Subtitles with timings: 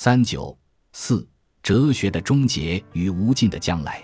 [0.00, 0.56] 三九
[0.92, 1.28] 四，
[1.60, 4.00] 哲学的终结与无尽的将来。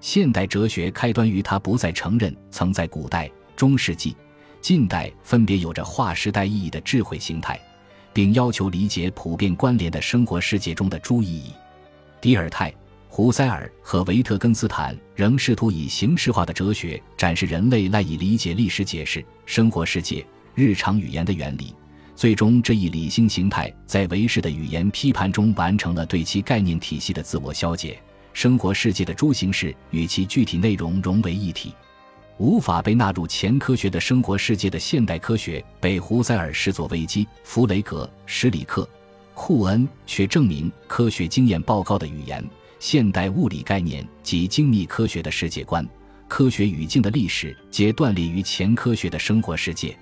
[0.00, 4.16] 现代哲学开端于他不再承认曾在古代、中世纪、
[4.60, 7.60] 近代分别有着划时代意义的智慧形态，
[8.12, 11.52] 并要求理解普遍关联的生活世界中的诸意义。
[12.20, 12.72] 迪尔泰、
[13.08, 21.74] 胡塞尔和维特根斯坦仍试图以形式化的哲学展示人类赖以理解历史、解释生活世界、日常语言的原理。
[22.16, 28.00] 最终，这一理性形态在唯识的语言批判中完成了对其概念体系的自我消解。
[28.32, 31.72] 生活世界的诸形式与其具体内容融为一体，
[32.38, 37.26] 无法被纳入前科学的生活世界的现代科学被胡塞尔视作危机。
[37.42, 38.88] 弗雷格、施里克、
[39.34, 42.44] 库恩却证明，科学经验报告的语言、
[42.78, 45.86] 现代物理概念及精密科学的世界观、
[46.26, 49.96] 科学语境的历史，皆断裂于前科学的生活世界。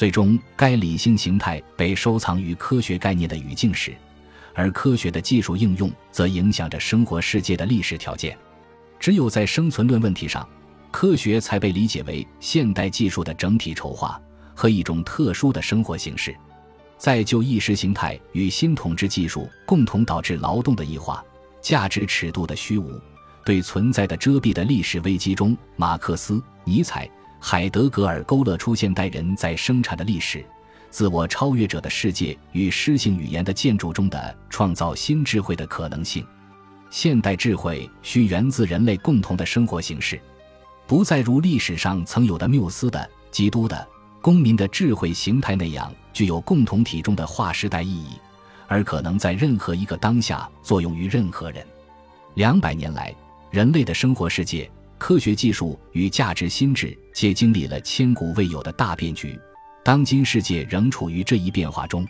[0.00, 3.94] 最终，该理性形态被收藏于科学概念的语境时，
[4.54, 8.34] 而科学的技术应用则影响着生活世界的历史条件。
[8.98, 10.48] 只有在生存论问题上，
[10.90, 14.18] 科学才被理解为现代技术的整体筹划
[14.54, 16.34] 和一种特殊的生活形式。
[16.96, 21.22] 在旧意识形态与新统治技术共同导致劳动的异化、
[21.60, 22.98] 价值尺度的虚无、
[23.44, 27.06] 对存在的遮蔽的历史危机中，马克思、尼采。
[27.42, 30.44] 海德格尔勾勒出现代人在生产的历史、
[30.90, 36.24] 自我超越者的世界与诗性语言的建筑中的创造新智慧的可能性。
[36.90, 40.20] 现代智慧需源自人类共同的生活形式，
[40.86, 43.88] 不再如历史上曾有的缪斯的、基督的、
[44.20, 48.18] 公民的智慧形态那样具有共同体中的划时代意义，
[48.68, 51.66] 而可能在任何一个当下作用于任何人。
[52.34, 53.14] 两百年来，
[53.50, 54.70] 人类的生活世界。
[55.00, 59.40] 科学技术与价值心智皆经历了千古未有的大变局，
[59.82, 62.06] 当今世界仍处于这一变化中。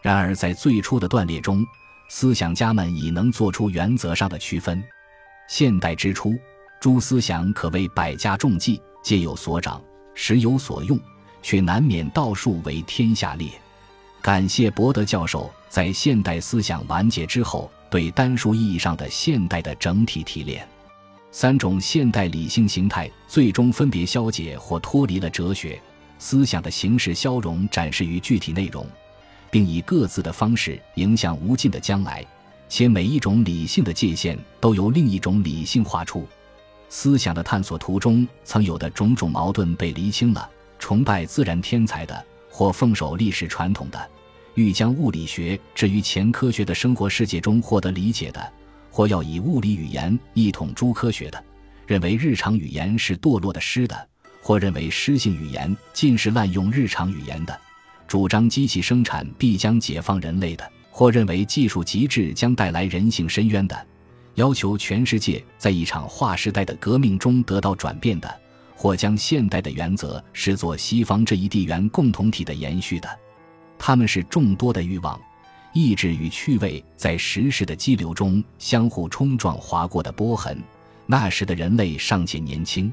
[0.00, 1.62] 然而，在最初的断裂中，
[2.08, 4.82] 思想家们已能做出原则上的区分。
[5.46, 6.34] 现代之初，
[6.80, 9.80] 诸思想可谓百家众技，皆有所长，
[10.14, 10.98] 时有所用，
[11.42, 13.50] 却难免道术为天下裂。
[14.22, 20.66] 感谢伯德教授在现代思想完结之后对单数意义上的现代的整体提炼。
[21.34, 25.80] 三种现代理性形态最终分别消解或脱离了哲学
[26.18, 28.86] 思想的形式消融，展示于具体内容，
[29.50, 32.24] 并以各自的方式影响无尽的将来。
[32.68, 36.26] 且每一种理性的界限都由另一种理性画出。
[36.88, 43.98] 思想的探索途中曾有的种种矛盾被厘清了：崇拜自然天才的，或奉守历史传统的；
[44.54, 48.52] 欲将物理学置于前科学的生活世界中获得理解的。
[48.92, 51.42] 或要以物理语言一统诸科学的，
[51.86, 53.96] 认为日常语言是堕落的诗的；
[54.42, 57.58] 或认为诗性语言尽是滥用日常语言的，
[58.06, 63.86] 主张机器生产必将解放人类的；或认为技术极致将带来人性深渊的，
[64.34, 68.28] 要求全世界在一场划时代的革命中得到转变的；
[68.76, 73.08] 或将现代的原则视作西方这一地缘共同体的延续的，
[73.78, 75.18] 他们是众多的欲望。
[75.72, 80.62] 意志与趣味在时势的激流中相互冲撞划过的波痕。
[81.06, 82.92] 那时的人类尚且年轻，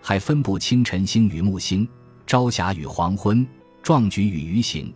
[0.00, 1.86] 还分不清晨星与暮星、
[2.26, 3.46] 朝霞与黄昏、
[3.82, 4.92] 壮举与愚行。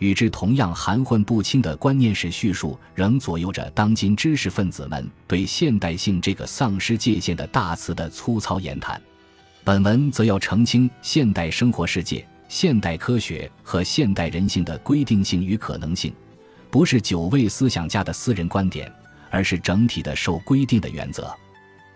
[0.00, 9.00] 与之同样含混不清的观念史叙述，仍左右着当今知识分子们对现代性这个丧失界限的大词的粗糙言谈。
[9.62, 16.12] 本文则要澄清现代生活世界、现代科学和现代人性的规定性与可能性。
[16.74, 18.92] 不是九位思想家的私人观点，
[19.30, 21.32] 而是整体的受规定的原则。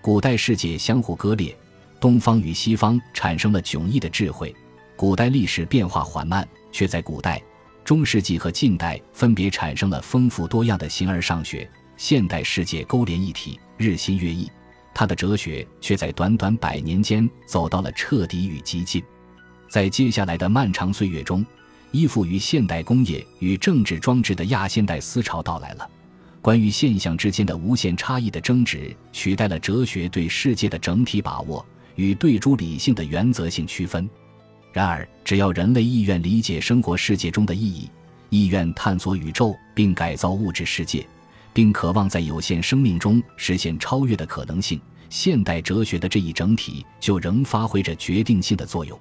[0.00, 1.52] 古代世界相互割裂，
[1.98, 4.54] 东方与西方产生了迥异的智慧。
[4.94, 7.42] 古代历史变化缓慢，却在古代、
[7.84, 11.68] 中世纪和近代分别产生了丰富多样的形而上学。
[11.96, 14.48] 现代世界勾连一体，日新月异，
[14.94, 19.02] 他的哲学却在短短百年间走到了彻底与激进。
[19.68, 21.44] 在接下来的漫长岁月中。
[21.90, 25.88] 依附于现代工业与政治装置的亚现代思潮到来了，
[26.42, 31.64] 关于现象之间的无限差异的争执取代了哲学对世界的整体把握
[31.96, 34.08] 与对诸理性的原则性区分。
[34.72, 37.90] 然而，只要人类意愿理解生活世界中的意义，
[38.28, 41.06] 意愿探索宇宙并改造物质世界，
[41.52, 44.78] 并渴望在有限生命中实现超越的可能性，
[45.08, 49.00] 现代哲学的这一整体就仍发挥着决定性的作用。